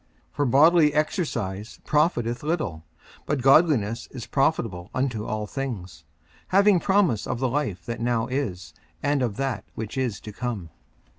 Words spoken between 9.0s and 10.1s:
and of that which